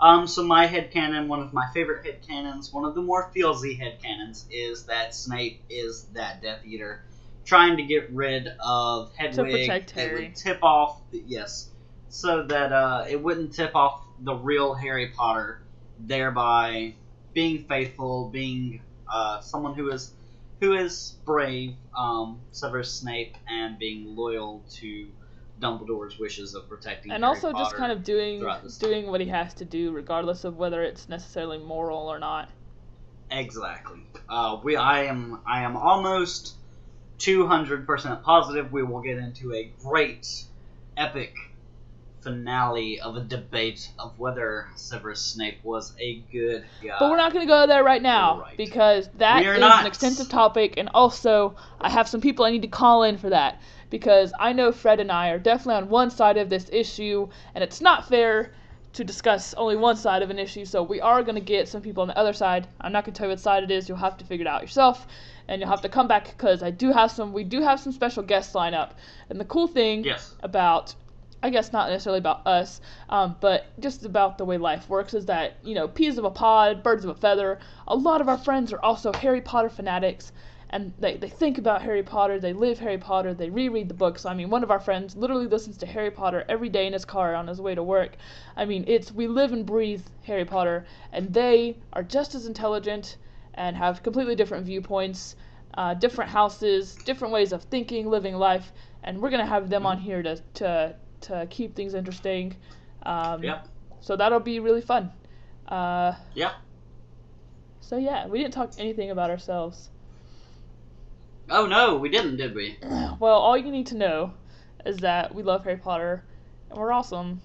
Um, 0.00 0.28
so 0.28 0.44
my 0.44 0.66
head 0.66 0.92
headcanon, 0.92 1.26
one 1.28 1.40
of 1.40 1.52
my 1.54 1.66
favorite 1.72 2.04
head 2.04 2.20
headcanons, 2.22 2.72
one 2.72 2.84
of 2.84 2.94
the 2.94 3.02
more 3.02 3.32
feelsy 3.34 3.80
headcanons, 3.80 4.44
is 4.50 4.84
that 4.84 5.14
Snape 5.14 5.62
is 5.70 6.04
that 6.12 6.42
Death 6.42 6.60
Eater, 6.64 7.04
trying 7.44 7.78
to 7.78 7.82
get 7.82 8.10
rid 8.12 8.48
of 8.62 9.12
Hedwig. 9.16 9.36
To 9.36 9.42
protect 9.44 9.90
It 9.92 9.94
Harry. 9.94 10.24
would 10.26 10.36
tip 10.36 10.62
off, 10.62 11.00
yes, 11.10 11.70
so 12.10 12.44
that 12.44 12.72
uh, 12.72 13.06
it 13.08 13.20
wouldn't 13.20 13.54
tip 13.54 13.74
off 13.74 14.04
the 14.20 14.34
real 14.34 14.74
Harry 14.74 15.08
Potter, 15.08 15.60
thereby 15.98 16.94
being 17.34 17.64
faithful, 17.64 18.30
being 18.30 18.82
uh, 19.12 19.40
someone 19.40 19.74
who 19.74 19.90
is 19.90 20.12
who 20.60 20.74
is 20.74 21.14
brave, 21.24 21.74
um, 21.96 22.40
Severus 22.50 22.92
Snape, 22.92 23.36
and 23.48 23.78
being 23.78 24.16
loyal 24.16 24.64
to 24.74 25.08
Dumbledore's 25.60 26.18
wishes 26.18 26.54
of 26.54 26.68
protecting. 26.68 27.12
and 27.12 27.22
Harry 27.22 27.36
also 27.36 27.52
just 27.52 27.76
kind 27.76 27.92
of 27.92 28.02
doing 28.02 28.44
doing 28.80 29.06
what 29.06 29.20
he 29.20 29.28
has 29.28 29.54
to 29.54 29.64
do, 29.64 29.92
regardless 29.92 30.44
of 30.44 30.56
whether 30.56 30.82
it's 30.82 31.08
necessarily 31.08 31.58
moral 31.58 32.08
or 32.08 32.18
not. 32.18 32.48
Exactly. 33.30 34.00
Uh, 34.28 34.58
we 34.62 34.76
I 34.76 35.04
am 35.04 35.40
I 35.46 35.62
am 35.62 35.76
almost 35.76 36.54
two 37.18 37.46
hundred 37.46 37.86
percent 37.86 38.22
positive 38.22 38.72
we 38.72 38.82
will 38.82 39.00
get 39.00 39.18
into 39.18 39.52
a 39.52 39.72
great 39.82 40.26
epic 40.96 41.34
finale 42.22 43.00
of 43.00 43.16
a 43.16 43.20
debate 43.20 43.90
of 43.98 44.18
whether 44.18 44.68
Severus 44.76 45.20
Snape 45.20 45.58
was 45.62 45.94
a 46.00 46.20
good 46.32 46.64
guy. 46.82 46.96
But 46.98 47.10
we're 47.10 47.16
not 47.16 47.32
going 47.32 47.46
to 47.46 47.50
go 47.50 47.66
there 47.66 47.84
right 47.84 48.02
now 48.02 48.40
right. 48.40 48.56
because 48.56 49.08
that 49.18 49.42
is 49.42 49.60
not. 49.60 49.80
an 49.80 49.86
extensive 49.86 50.28
topic, 50.28 50.74
and 50.76 50.88
also 50.94 51.56
I 51.80 51.90
have 51.90 52.08
some 52.08 52.20
people 52.20 52.44
I 52.44 52.50
need 52.50 52.62
to 52.62 52.68
call 52.68 53.02
in 53.02 53.18
for 53.18 53.30
that 53.30 53.60
because 53.90 54.32
I 54.38 54.52
know 54.52 54.72
Fred 54.72 55.00
and 55.00 55.10
I 55.10 55.30
are 55.30 55.38
definitely 55.38 55.76
on 55.76 55.88
one 55.88 56.10
side 56.10 56.36
of 56.36 56.50
this 56.50 56.68
issue, 56.72 57.28
and 57.54 57.64
it's 57.64 57.80
not 57.80 58.08
fair 58.08 58.52
to 58.94 59.04
discuss 59.04 59.54
only 59.54 59.76
one 59.76 59.96
side 59.96 60.22
of 60.22 60.30
an 60.30 60.38
issue. 60.38 60.64
So 60.64 60.82
we 60.82 61.00
are 61.00 61.22
going 61.22 61.34
to 61.34 61.40
get 61.40 61.68
some 61.68 61.82
people 61.82 62.02
on 62.02 62.08
the 62.08 62.18
other 62.18 62.32
side. 62.32 62.66
I'm 62.80 62.90
not 62.92 63.04
going 63.04 63.12
to 63.12 63.18
tell 63.18 63.28
you 63.28 63.32
what 63.32 63.40
side 63.40 63.62
it 63.62 63.70
is. 63.70 63.88
You'll 63.88 63.98
have 63.98 64.16
to 64.18 64.24
figure 64.24 64.44
it 64.44 64.48
out 64.48 64.62
yourself, 64.62 65.06
and 65.46 65.60
you'll 65.60 65.70
have 65.70 65.82
to 65.82 65.88
come 65.88 66.08
back 66.08 66.24
because 66.36 66.62
I 66.62 66.70
do 66.70 66.92
have 66.92 67.10
some. 67.10 67.32
We 67.32 67.44
do 67.44 67.62
have 67.62 67.80
some 67.80 67.92
special 67.92 68.22
guests 68.22 68.54
lined 68.54 68.74
up, 68.74 68.98
and 69.30 69.40
the 69.40 69.44
cool 69.44 69.66
thing 69.66 70.04
Yes. 70.04 70.34
about 70.42 70.94
I 71.40 71.50
guess 71.50 71.72
not 71.72 71.88
necessarily 71.88 72.18
about 72.18 72.46
us, 72.46 72.80
um, 73.08 73.36
but 73.40 73.66
just 73.78 74.04
about 74.04 74.38
the 74.38 74.44
way 74.44 74.58
life 74.58 74.88
works 74.88 75.14
is 75.14 75.26
that, 75.26 75.56
you 75.62 75.74
know, 75.74 75.86
peas 75.86 76.18
of 76.18 76.24
a 76.24 76.30
pod, 76.30 76.82
birds 76.82 77.04
of 77.04 77.10
a 77.10 77.14
feather. 77.14 77.60
A 77.86 77.94
lot 77.94 78.20
of 78.20 78.28
our 78.28 78.38
friends 78.38 78.72
are 78.72 78.82
also 78.82 79.12
Harry 79.12 79.40
Potter 79.40 79.68
fanatics, 79.68 80.32
and 80.70 80.92
they, 80.98 81.16
they 81.16 81.28
think 81.28 81.56
about 81.56 81.82
Harry 81.82 82.02
Potter, 82.02 82.40
they 82.40 82.52
live 82.52 82.80
Harry 82.80 82.98
Potter, 82.98 83.34
they 83.34 83.50
reread 83.50 83.88
the 83.88 83.94
books. 83.94 84.26
I 84.26 84.34
mean, 84.34 84.50
one 84.50 84.64
of 84.64 84.70
our 84.72 84.80
friends 84.80 85.16
literally 85.16 85.46
listens 85.46 85.78
to 85.78 85.86
Harry 85.86 86.10
Potter 86.10 86.44
every 86.48 86.68
day 86.68 86.88
in 86.88 86.92
his 86.92 87.04
car 87.04 87.36
on 87.36 87.46
his 87.46 87.60
way 87.60 87.74
to 87.74 87.84
work. 87.84 88.16
I 88.56 88.64
mean, 88.64 88.84
it's 88.88 89.12
we 89.12 89.28
live 89.28 89.52
and 89.52 89.64
breathe 89.64 90.04
Harry 90.24 90.44
Potter, 90.44 90.86
and 91.12 91.32
they 91.32 91.76
are 91.92 92.02
just 92.02 92.34
as 92.34 92.46
intelligent 92.46 93.16
and 93.54 93.76
have 93.76 94.02
completely 94.02 94.34
different 94.34 94.66
viewpoints, 94.66 95.36
uh, 95.74 95.94
different 95.94 96.30
houses, 96.30 96.96
different 96.96 97.32
ways 97.32 97.52
of 97.52 97.62
thinking, 97.62 98.10
living 98.10 98.34
life, 98.34 98.72
and 99.04 99.22
we're 99.22 99.30
gonna 99.30 99.46
have 99.46 99.70
them 99.70 99.86
on 99.86 99.98
here 99.98 100.22
to 100.22 100.42
to 100.54 100.96
to 101.22 101.46
keep 101.50 101.74
things 101.74 101.94
interesting. 101.94 102.56
Um, 103.04 103.42
Yep. 103.42 103.66
So 104.00 104.16
that'll 104.16 104.40
be 104.40 104.60
really 104.60 104.80
fun. 104.80 105.10
Uh, 105.66 106.14
Yeah. 106.34 106.52
So 107.80 107.96
yeah, 107.96 108.26
we 108.26 108.38
didn't 108.38 108.54
talk 108.54 108.72
anything 108.78 109.10
about 109.10 109.30
ourselves. 109.30 109.88
Oh 111.50 111.66
no, 111.66 111.96
we 111.96 112.10
didn't, 112.10 112.36
did 112.36 112.54
we? 112.54 112.76
Well, 113.18 113.38
all 113.38 113.56
you 113.56 113.70
need 113.72 113.86
to 113.88 113.96
know 113.96 114.34
is 114.84 114.98
that 114.98 115.34
we 115.34 115.42
love 115.42 115.64
Harry 115.64 115.76
Potter, 115.78 116.22
and 116.70 116.78
we're 116.78 116.92
awesome, 116.92 117.40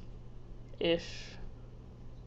ish, 0.79 1.07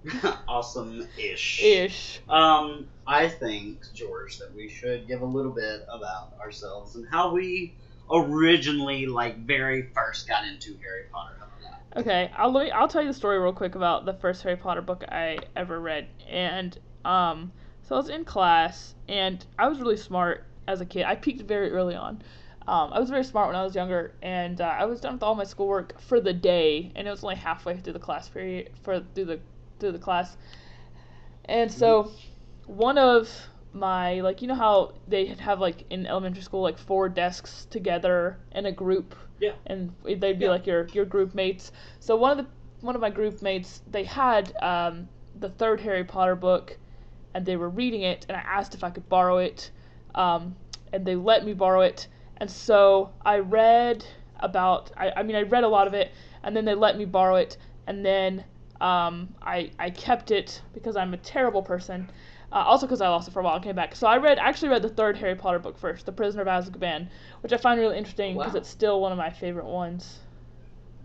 awesome 0.49 1.07
ish. 1.19 1.63
ish. 1.63 2.21
Um, 2.29 2.89
I 3.07 3.29
think, 3.29 3.83
George, 3.95 4.39
that 4.39 4.55
we 4.55 4.69
should 4.69 5.07
give 5.07 5.21
a 5.21 5.27
little 5.27 5.53
bit 5.53 5.85
about 5.89 6.33
ourselves 6.41 6.97
and 6.97 7.07
how 7.09 7.33
we 7.33 7.75
originally, 8.11 9.07
like, 9.07 9.47
very 9.47 9.91
first 9.95 10.29
got 10.29 10.45
into 10.47 10.77
Harry 10.83 11.05
Potter. 11.13 11.37
How 11.39 11.47
about 11.47 11.61
that? 11.95 12.01
Okay, 12.01 12.31
I'll 12.37 12.53
let 12.53 12.67
me, 12.67 12.71
I'll 12.71 12.89
tell 12.89 13.03
you 13.03 13.09
the 13.09 13.15
story 13.15 13.39
real 13.39 13.53
quick 13.53 13.75
about 13.75 14.05
the 14.05 14.15
first 14.15 14.43
Harry 14.43 14.57
Potter 14.57 14.83
book 14.83 15.05
I 15.09 15.39
ever 15.55 15.81
read. 15.81 16.09
And 16.29 16.79
um 17.05 17.53
so 17.83 17.95
I 17.95 17.99
was 17.99 18.09
in 18.09 18.25
class 18.25 18.95
and 19.09 19.45
I 19.59 19.69
was 19.69 19.79
really 19.79 19.97
smart 19.97 20.45
as 20.67 20.81
a 20.81 20.87
kid. 20.87 21.05
I 21.05 21.15
peaked 21.15 21.43
very 21.43 21.71
early 21.71 21.95
on. 21.95 22.23
Um, 22.67 22.93
I 22.93 22.99
was 22.99 23.11
very 23.11 23.23
smart 23.23 23.47
when 23.47 23.55
I 23.55 23.63
was 23.63 23.77
younger, 23.77 24.13
and 24.23 24.61
uh, 24.61 24.65
I 24.65 24.87
was 24.87 25.01
done 25.01 25.13
with 25.13 25.23
all 25.23 25.37
my 25.37 25.45
schoolwork 25.45 26.01
for 26.01 26.21
the 26.21 26.33
day, 26.33 26.91
and 26.97 27.07
it 27.07 27.11
was 27.13 27.23
only 27.23 27.37
halfway 27.37 27.77
through 27.77 27.93
the 27.93 28.01
class 28.01 28.29
period 28.29 28.71
for 28.83 29.01
through 29.15 29.27
the 29.27 29.41
through 29.79 29.93
the 29.93 30.01
class. 30.01 30.37
And 31.45 31.71
so, 31.71 32.11
one 32.67 32.99
of 32.99 33.31
my 33.77 34.21
like 34.21 34.43
you 34.43 34.49
know 34.49 34.55
how 34.55 34.93
they 35.09 35.27
have 35.27 35.61
like 35.61 35.85
in 35.91 36.07
elementary 36.07 36.43
school 36.43 36.63
like 36.63 36.79
four 36.79 37.09
desks 37.09 37.67
together 37.71 38.39
in 38.53 38.67
a 38.67 38.73
group 38.73 39.15
Yeah. 39.41 39.53
and 39.67 39.93
they'd 40.05 40.39
be 40.39 40.45
Yeah. 40.45 40.51
like 40.51 40.67
your 40.67 40.87
your 40.89 41.05
group 41.05 41.35
mates 41.35 41.73
so 42.01 42.17
one 42.17 42.31
of 42.33 42.39
the 42.39 42.47
one 42.81 42.95
of 42.95 43.01
my 43.01 43.11
group 43.11 43.43
mates 43.43 43.83
they 43.91 44.05
had 44.05 44.55
um, 44.63 45.09
the 45.41 45.49
third 45.51 45.81
harry 45.81 46.05
potter 46.05 46.37
book 46.37 46.79
and 47.35 47.45
they 47.47 47.57
were 47.57 47.69
reading 47.69 48.03
it 48.03 48.27
and 48.29 48.37
i 48.37 48.41
asked 48.41 48.75
if 48.75 48.85
i 48.85 48.91
could 48.91 49.09
borrow 49.09 49.39
it 49.39 49.71
um, 50.15 50.57
and 50.93 51.05
they 51.05 51.17
let 51.17 51.45
me 51.45 51.53
borrow 51.53 51.81
it 51.83 52.09
and 52.39 52.51
so 52.51 53.11
i 53.25 53.39
read 53.39 54.05
about 54.41 54.91
I, 54.97 55.13
I 55.17 55.23
mean 55.23 55.37
i 55.37 55.43
read 55.43 55.65
a 55.65 55.69
lot 55.69 55.87
of 55.87 55.95
it 55.95 56.13
and 56.43 56.57
then 56.57 56.65
they 56.65 56.75
let 56.75 56.97
me 56.99 57.05
borrow 57.05 57.37
it 57.37 57.57
and 57.87 58.05
then 58.05 58.45
um, 58.81 59.35
I, 59.43 59.71
I 59.79 59.91
kept 59.91 60.31
it 60.31 60.61
because 60.75 60.97
i'm 60.97 61.15
a 61.15 61.19
terrible 61.19 61.63
person 61.63 62.09
uh, 62.53 62.57
also 62.57 62.87
because 62.87 63.01
I 63.01 63.09
lost 63.09 63.29
it 63.29 63.33
for 63.33 63.41
a 63.41 63.43
while 63.43 63.57
and 63.57 63.65
came 63.65 63.77
back. 63.77 63.95
So 63.97 64.07
I 64.07 64.19
read 64.19 64.39
actually 64.39 64.69
read 64.71 64.83
the 64.83 64.89
third 64.89 65.17
Harry 65.19 65.35
Potter 65.35 65.59
book 65.59 65.79
first, 65.79 66.07
The 66.07 66.13
Prisoner 66.13 66.43
of 66.43 66.49
Azkaban, 66.49 67.09
which 67.43 67.53
I 67.53 67.57
find 67.57 67.81
really 67.81 67.97
interesting 67.99 68.37
because 68.37 68.53
Wow. 68.53 68.59
it's 68.59 68.69
still 68.69 69.01
one 69.01 69.13
of 69.13 69.19
my 69.19 69.31
favorite 69.31 69.67
ones. 69.67 70.21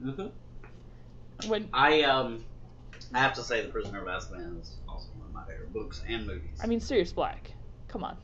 Mm-hmm. 0.03 1.49
When 1.49 1.69
I 1.73 2.03
um, 2.03 2.45
I 3.13 3.19
have 3.19 3.33
to 3.33 3.41
say, 3.43 3.61
The 3.61 3.69
Prisoner 3.69 4.01
of 4.01 4.07
Azkaban 4.07 4.59
is 4.61 4.77
also 4.87 5.07
one 5.17 5.27
of 5.27 5.33
my 5.33 5.43
favorite 5.45 5.73
books 5.73 6.01
and 6.07 6.27
movies. 6.27 6.59
I 6.63 6.67
mean 6.67 6.79
Sirius 6.79 7.11
Black, 7.11 7.51
come 7.87 8.03
on. 8.03 8.17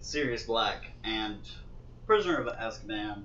Sirius 0.00 0.44
Black 0.44 0.92
and 1.04 1.38
Prisoner 2.06 2.36
of 2.36 2.46
Azkaban. 2.56 3.24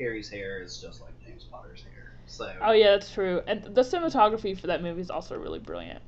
Harry's 0.00 0.30
hair 0.30 0.60
is 0.62 0.80
just 0.80 1.00
like 1.00 1.12
James 1.24 1.44
Potter's 1.50 1.82
hair. 1.82 2.12
So 2.26 2.50
Oh 2.62 2.72
yeah, 2.72 2.92
that's 2.92 3.12
true. 3.12 3.42
And 3.46 3.62
the 3.62 3.82
cinematography 3.82 4.58
for 4.58 4.66
that 4.68 4.82
movie 4.82 5.00
is 5.00 5.10
also 5.10 5.36
really 5.36 5.58
brilliant. 5.58 6.02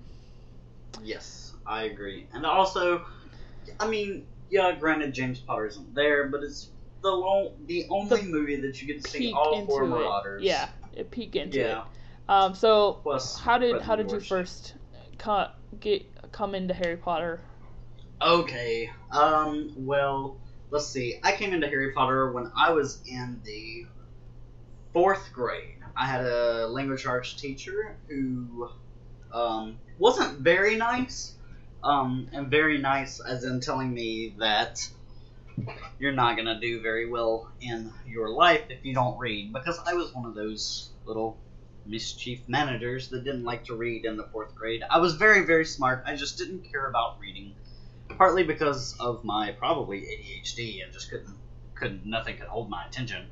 yes, 1.03 1.54
I 1.67 1.85
agree. 1.85 2.29
And 2.33 2.45
also, 2.45 3.05
I 3.81 3.89
mean, 3.89 4.27
yeah, 4.51 4.73
granted 4.73 5.15
James 5.15 5.41
Potter 5.41 5.67
isn't 5.67 5.95
there, 5.95 6.29
but 6.29 6.43
it's 6.43 6.71
the 7.03 7.11
lo- 7.11 7.55
the 7.67 7.87
only 7.91 8.23
movie 8.23 8.57
that 8.61 8.81
you 8.81 8.89
get 8.89 9.03
to 9.05 9.11
see 9.11 9.33
all 9.33 9.65
four 9.67 9.85
it. 9.85 9.89
Marauders. 9.89 10.43
Yeah, 10.43 10.69
it 10.93 11.11
peek 11.11 11.37
into 11.37 11.59
Yeah. 11.59 11.81
it. 11.81 11.85
Um, 12.29 12.55
so 12.55 13.01
Plus, 13.03 13.39
how 13.39 13.59
did 13.59 13.83
how 13.83 13.97
did 13.97 14.11
you 14.11 14.21
first 14.21 14.75
co- 15.19 15.49
get 15.81 16.07
come 16.33 16.55
into 16.55 16.73
Harry 16.75 16.97
Potter? 16.97 17.41
Okay. 18.23 18.91
Um. 19.11 19.73
Well, 19.77 20.39
let's 20.71 20.87
see. 20.87 21.21
I 21.23 21.33
came 21.33 21.53
into 21.53 21.69
Harry 21.69 21.93
Potter 21.93 22.33
when 22.33 22.51
I 22.57 22.73
was 22.73 23.03
in 23.07 23.41
the 23.45 23.87
fourth 24.93 25.33
grade. 25.33 25.79
I 25.97 26.07
had 26.07 26.25
a 26.25 26.67
language 26.69 27.07
arts 27.07 27.35
teacher 27.35 27.97
who 28.09 28.69
um, 29.33 29.79
wasn't 29.99 30.41
very 30.41 30.77
nice. 30.77 31.35
Um, 31.85 32.29
and 32.33 32.51
very 32.51 32.79
nice 32.79 33.21
as 33.21 33.45
in 33.45 33.61
telling 33.61 33.93
me 33.93 34.35
that 34.39 34.89
you're 35.99 36.13
not 36.13 36.37
gonna 36.37 36.59
do 36.59 36.81
very 36.81 37.09
well 37.09 37.53
in 37.61 37.93
your 38.07 38.31
life 38.31 38.63
if 38.71 38.85
you 38.85 38.95
don't 38.95 39.19
read. 39.19 39.53
Because 39.53 39.79
I 39.87 39.95
was 39.95 40.13
one 40.15 40.27
of 40.27 40.35
those 40.35 40.91
little 41.05 41.37
mischief 41.87 42.41
managers 42.49 43.09
that 43.11 43.25
didn't 43.25 43.45
like 43.45 43.65
to 43.65 43.75
read 43.75 44.05
in 44.05 44.17
the 44.17 44.25
fourth 44.25 44.55
grade. 44.55 44.83
I 44.89 44.99
was 44.99 45.15
very, 45.15 45.45
very 45.45 45.67
smart. 45.67 46.03
I 46.07 46.17
just 46.17 46.39
didn't 46.39 46.71
care 46.73 46.89
about 46.89 47.21
reading 47.21 47.55
partly 48.17 48.45
because 48.45 48.97
of 49.01 49.25
my 49.25 49.53
probably 49.53 50.01
ADHD 50.01 50.83
and 50.83 50.93
just 50.93 51.11
couldn't 51.11 51.37
couldn't 51.75 52.07
nothing 52.07 52.37
could 52.37 52.47
hold 52.47 52.71
my 52.71 52.85
attention. 52.87 53.27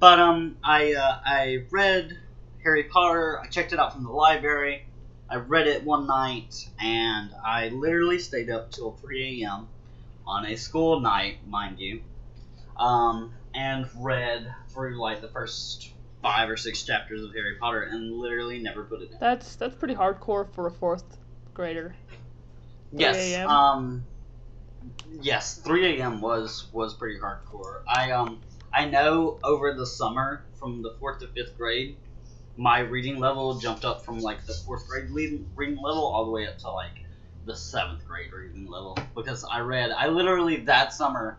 But 0.00 0.18
um, 0.18 0.56
I 0.64 0.94
uh, 0.94 1.18
I 1.24 1.64
read 1.70 2.18
Harry 2.62 2.84
Potter. 2.84 3.40
I 3.42 3.46
checked 3.46 3.72
it 3.72 3.78
out 3.78 3.92
from 3.92 4.04
the 4.04 4.10
library. 4.10 4.86
I 5.28 5.36
read 5.36 5.66
it 5.66 5.84
one 5.84 6.06
night 6.06 6.68
and 6.78 7.30
I 7.44 7.68
literally 7.68 8.18
stayed 8.18 8.50
up 8.50 8.70
till 8.70 8.92
3 8.92 9.42
a.m. 9.42 9.68
on 10.26 10.46
a 10.46 10.56
school 10.56 11.00
night, 11.00 11.46
mind 11.46 11.78
you, 11.80 12.02
um, 12.76 13.32
and 13.54 13.88
read 13.96 14.54
through 14.68 15.00
like 15.00 15.20
the 15.20 15.28
first 15.28 15.90
five 16.22 16.48
or 16.48 16.56
six 16.56 16.82
chapters 16.82 17.22
of 17.22 17.32
Harry 17.34 17.56
Potter 17.60 17.82
and 17.82 18.12
literally 18.12 18.58
never 18.58 18.84
put 18.84 19.02
it 19.02 19.10
down. 19.10 19.20
That's 19.20 19.56
that's 19.56 19.74
pretty 19.74 19.94
hardcore 19.94 20.52
for 20.52 20.66
a 20.66 20.70
fourth 20.70 21.18
grader. 21.52 21.94
Yes. 22.92 23.46
Um. 23.46 24.06
Yes, 25.20 25.58
3 25.58 25.98
a.m. 25.98 26.20
was 26.20 26.66
was 26.72 26.94
pretty 26.94 27.18
hardcore. 27.18 27.82
I 27.88 28.10
um 28.10 28.42
I 28.72 28.86
know 28.86 29.38
over 29.42 29.72
the 29.74 29.86
summer 29.86 30.44
from 30.54 30.82
the 30.82 30.94
fourth 30.98 31.20
to 31.20 31.28
fifth 31.28 31.56
grade, 31.56 31.96
my 32.56 32.80
reading 32.80 33.18
level 33.18 33.58
jumped 33.58 33.84
up 33.84 34.04
from 34.04 34.20
like 34.20 34.44
the 34.46 34.54
fourth 34.54 34.86
grade 34.88 35.10
reading, 35.10 35.46
reading 35.56 35.82
level 35.82 36.04
all 36.04 36.24
the 36.24 36.30
way 36.30 36.46
up 36.46 36.58
to 36.58 36.70
like 36.70 36.92
the 37.44 37.56
seventh 37.56 38.06
grade 38.06 38.32
reading 38.32 38.66
level 38.66 38.96
because 39.14 39.44
I 39.44 39.60
read 39.60 39.90
I 39.90 40.08
literally 40.08 40.56
that 40.64 40.92
summer 40.92 41.38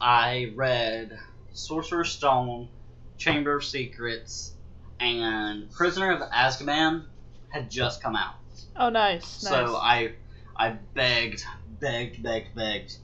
I 0.00 0.52
read 0.54 1.18
Sorcerer's 1.52 2.12
Stone, 2.12 2.68
Chamber 3.16 3.56
of 3.56 3.64
Secrets, 3.64 4.52
and 5.00 5.70
Prisoner 5.72 6.10
of 6.10 6.20
Azkaban 6.30 7.04
had 7.48 7.70
just 7.70 8.02
come 8.02 8.14
out. 8.14 8.34
Oh, 8.76 8.90
nice. 8.90 9.42
nice. 9.42 9.52
So 9.52 9.76
I 9.76 10.12
I 10.56 10.70
begged, 10.94 11.44
begged, 11.80 12.22
begged, 12.22 12.54
begged 12.54 12.96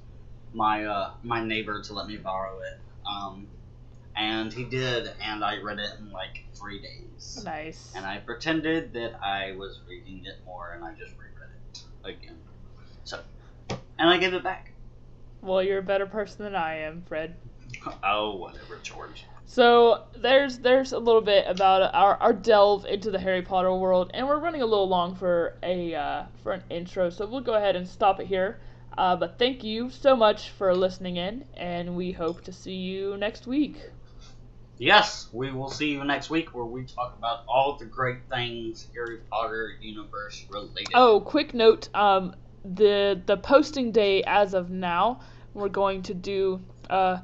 my 0.53 0.85
uh, 0.85 1.11
my 1.23 1.43
neighbor 1.43 1.83
to 1.83 1.93
let 1.95 2.07
me 2.07 2.17
borrow 2.17 2.59
it. 2.61 2.79
Um, 3.07 3.49
and 4.17 4.53
he 4.53 4.65
did, 4.65 5.11
and 5.23 5.45
I 5.45 5.61
read 5.61 5.79
it 5.79 5.91
in 5.99 6.11
like 6.11 6.45
three 6.55 6.81
days. 6.81 7.43
nice. 7.45 7.93
And 7.95 8.05
I 8.05 8.19
pretended 8.19 8.93
that 8.95 9.23
I 9.23 9.53
was 9.53 9.81
reading 9.89 10.23
it 10.25 10.45
more, 10.45 10.73
and 10.75 10.85
I 10.85 10.93
just 10.93 11.13
reread 11.13 11.51
it 11.73 11.83
again. 12.05 12.39
So, 13.05 13.21
and 13.99 14.09
I 14.09 14.19
gave 14.19 14.35
it 14.35 14.43
back. 14.43 14.73
Well, 15.41 15.63
you're 15.63 15.79
a 15.79 15.83
better 15.83 16.07
person 16.07 16.45
than 16.45 16.55
I 16.55 16.79
am, 16.81 17.03
Fred. 17.09 17.37
Oh, 18.05 18.37
whatever, 18.37 18.79
George. 18.83 19.25
So 19.45 20.05
there's 20.17 20.59
there's 20.59 20.93
a 20.93 20.99
little 20.99 21.21
bit 21.21 21.47
about 21.49 21.93
our, 21.95 22.17
our 22.17 22.33
delve 22.33 22.87
into 22.87 23.11
the 23.11 23.19
Harry 23.19 23.43
Potter 23.43 23.75
world, 23.75 24.11
and 24.15 24.27
we're 24.29 24.39
running 24.39 24.63
a 24.63 24.67
little 24.67 24.89
long 24.89 25.17
for 25.17 25.59
a 25.63 25.95
uh, 25.95 26.25
for 26.43 26.53
an 26.53 26.63
intro, 26.71 27.11
so 27.11 27.27
we'll 27.27 27.41
go 27.41 27.55
ahead 27.55 27.75
and 27.75 27.89
stop 27.89 28.21
it 28.21 28.27
here. 28.27 28.61
Uh, 28.97 29.17
but 29.17 29.39
thank 29.39 29.65
you 29.65 29.91
so 29.91 30.15
much 30.15 30.51
for 30.51 30.75
listening 30.75 31.17
in, 31.17 31.45
and 31.57 31.97
we 31.97 32.13
hope 32.13 32.45
to 32.45 32.53
see 32.53 32.77
you 32.77 33.17
next 33.17 33.47
week. 33.47 33.79
Yes, 34.79 35.29
we 35.33 35.53
will 35.53 35.71
see 35.71 35.93
you 35.93 36.03
next 36.05 36.31
week 36.31 36.55
where 36.55 36.65
we 36.65 36.85
talk 36.85 37.15
about 37.17 37.45
all 37.47 37.77
the 37.77 37.85
great 37.85 38.19
things 38.29 38.89
Harry 38.95 39.19
Potter 39.31 39.71
universe 39.81 40.45
related. 40.51 40.89
Oh, 40.95 41.21
quick 41.21 41.55
note: 41.55 41.89
um, 41.95 42.35
the 42.65 43.21
the 43.27 43.37
posting 43.37 43.93
day 43.93 44.23
as 44.25 44.55
of 44.55 44.71
now, 44.71 45.21
we're 45.55 45.69
going 45.69 46.03
to 46.03 46.15
do 46.15 46.61
uh, 46.91 47.19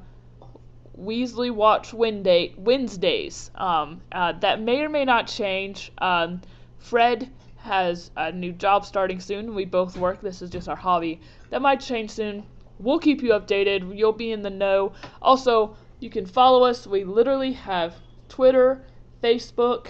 Weasley 0.99 1.50
Watch 1.50 1.93
Wednesday 1.93 2.55
Wednesdays. 2.57 3.50
Um, 3.55 4.02
uh, 4.12 4.33
that 4.40 4.61
may 4.61 4.81
or 4.83 4.88
may 4.88 5.05
not 5.05 5.26
change. 5.26 5.93
Um, 5.99 6.43
Fred 6.78 7.31
has 7.57 8.11
a 8.17 8.33
new 8.33 8.52
job 8.52 8.85
starting 8.85 9.21
soon. 9.21 9.55
We 9.55 9.64
both 9.64 9.97
work. 9.97 10.21
This 10.21 10.43
is 10.43 10.50
just 10.50 10.69
our 10.69 10.76
hobby. 10.76 11.21
That 11.50 11.62
might 11.62 11.81
change 11.81 12.11
soon. 12.11 12.45
We'll 12.78 13.00
keep 13.00 13.23
you 13.23 13.31
updated. 13.31 13.97
You'll 13.97 14.12
be 14.12 14.31
in 14.31 14.43
the 14.43 14.50
know. 14.50 14.93
Also, 15.21 15.76
you 16.00 16.11
can 16.11 16.26
follow 16.26 16.64
us. 16.64 16.87
We 16.87 17.05
literally 17.05 17.52
have 17.52 17.95
Twitter, 18.28 18.85
Facebook, 19.23 19.88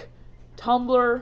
Tumblr. 0.57 1.21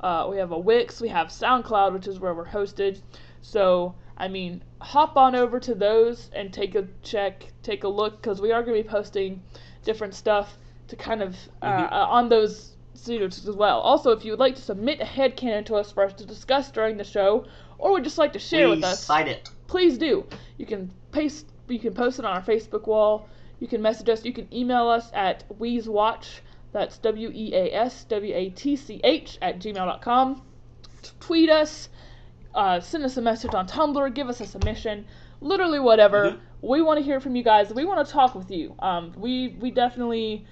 Uh, 0.00 0.26
we 0.30 0.36
have 0.36 0.52
a 0.52 0.58
Wix. 0.58 1.00
We 1.00 1.08
have 1.08 1.28
SoundCloud, 1.28 1.92
which 1.92 2.06
is 2.06 2.20
where 2.20 2.34
we're 2.34 2.46
hosted. 2.46 3.00
So, 3.42 3.94
I 4.16 4.28
mean, 4.28 4.62
hop 4.80 5.16
on 5.16 5.34
over 5.34 5.58
to 5.60 5.74
those 5.74 6.30
and 6.34 6.52
take 6.52 6.74
a 6.74 6.86
check, 7.02 7.44
take 7.62 7.84
a 7.84 7.88
look, 7.88 8.20
because 8.20 8.40
we 8.40 8.52
are 8.52 8.62
going 8.62 8.76
to 8.76 8.82
be 8.82 8.88
posting 8.88 9.42
different 9.84 10.14
stuff 10.14 10.58
to 10.88 10.96
kind 10.96 11.22
of 11.22 11.36
uh, 11.62 11.66
Mhm. 11.66 11.92
uh, 11.92 12.06
on 12.08 12.28
those 12.28 12.72
pseudos 12.94 13.46
as 13.48 13.56
well. 13.56 13.80
Also, 13.80 14.10
if 14.12 14.24
you 14.24 14.32
would 14.32 14.40
like 14.40 14.54
to 14.56 14.62
submit 14.62 15.00
a 15.00 15.04
headcanon 15.04 15.64
to 15.66 15.76
us 15.76 15.92
for 15.92 16.04
us 16.04 16.12
to 16.14 16.24
discuss 16.26 16.70
during 16.70 16.96
the 16.96 17.04
show, 17.04 17.44
or 17.78 17.92
would 17.92 18.04
just 18.04 18.18
like 18.18 18.32
to 18.32 18.38
share 18.38 18.66
Please 18.68 18.76
with 18.76 18.84
us, 18.84 19.04
cite 19.04 19.28
it. 19.28 19.50
please 19.66 19.98
do. 19.98 20.24
You 20.58 20.66
can 20.66 20.90
paste, 21.12 21.46
you 21.68 21.78
can 21.78 21.92
post 21.94 22.18
it 22.18 22.24
on 22.24 22.32
our 22.34 22.42
Facebook 22.42 22.86
wall. 22.86 23.28
You 23.60 23.66
can 23.66 23.80
message 23.82 24.08
us. 24.08 24.24
You 24.24 24.32
can 24.32 24.52
email 24.54 24.88
us 24.88 25.10
at 25.14 25.44
weaswatch. 25.58 26.40
That's 26.72 26.98
W 26.98 27.30
E 27.32 27.54
A 27.54 27.72
S 27.74 28.04
W 28.04 28.34
A 28.34 28.50
T 28.50 28.76
C 28.76 29.00
H 29.02 29.38
at 29.40 29.58
gmail.com. 29.60 30.42
Tweet 31.20 31.48
us. 31.50 31.88
Uh, 32.54 32.80
send 32.80 33.04
us 33.04 33.16
a 33.16 33.22
message 33.22 33.54
on 33.54 33.66
Tumblr. 33.66 34.14
Give 34.14 34.28
us 34.28 34.40
a 34.40 34.46
submission. 34.46 35.06
Literally 35.40 35.78
whatever. 35.78 36.32
Mhm. 36.32 36.38
We 36.62 36.82
want 36.82 36.98
to 36.98 37.04
hear 37.04 37.20
from 37.20 37.36
you 37.36 37.42
guys. 37.42 37.72
We 37.72 37.84
want 37.84 38.06
to 38.06 38.12
talk 38.12 38.34
with 38.34 38.50
you. 38.50 38.74
Um, 38.78 39.12
we 39.16 39.56
we 39.60 39.70
definitely. 39.70 40.44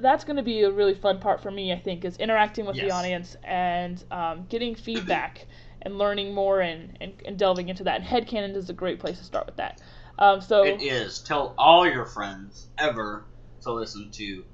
That's 0.00 0.22
going 0.24 0.36
to 0.36 0.42
be 0.42 0.62
a 0.62 0.70
really 0.70 0.94
fun 0.94 1.18
part 1.18 1.42
for 1.42 1.50
me. 1.50 1.72
I 1.72 1.78
think 1.78 2.04
is 2.04 2.16
interacting 2.18 2.64
with 2.64 2.76
the 2.76 2.92
audience 2.92 3.36
and 3.42 4.02
um, 4.10 4.46
getting 4.48 4.74
feedback 4.74 5.46
and 5.82 5.98
learning 5.98 6.32
more 6.32 6.60
and, 6.60 6.96
and, 7.00 7.12
and 7.26 7.36
delving 7.38 7.68
into 7.68 7.84
that. 7.84 8.00
And 8.00 8.04
headcanon 8.04 8.54
is 8.56 8.70
a 8.70 8.72
great 8.72 9.00
place 9.00 9.18
to 9.18 9.24
start 9.24 9.46
with 9.46 9.56
that. 9.56 9.80
Um, 10.18 10.40
so 10.40 10.64
It 10.64 10.82
is. 10.82 11.20
Tell 11.20 11.54
all 11.58 11.86
your 11.86 12.06
friends 12.06 12.68
ever 12.78 13.26
to 13.62 13.72
listen 13.72 14.10
to 14.12 14.44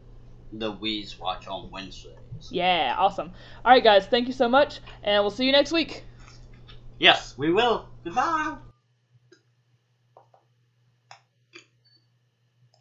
the 0.52 0.72
Weaswatch 0.72 1.48
on 1.48 1.70
Wednesdays. 1.70 2.14
yeah, 2.50 2.94
awesome. 2.98 3.32
All 3.64 3.72
right, 3.72 3.84
guys, 3.84 4.06
thank 4.06 4.26
you 4.26 4.32
so 4.32 4.48
much, 4.48 4.80
and 5.02 5.22
we'll 5.22 5.30
see 5.30 5.44
you 5.44 5.52
next 5.52 5.72
week. 5.72 6.04
Yes, 6.98 7.36
we 7.38 7.52
will. 7.52 7.88
Goodbye. 8.04 8.56